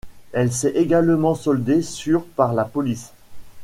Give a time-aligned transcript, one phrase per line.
[0.33, 3.13] Elle s'est également soldée sur par la police.